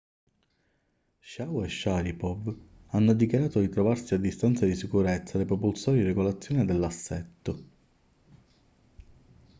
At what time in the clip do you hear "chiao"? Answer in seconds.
1.31-1.61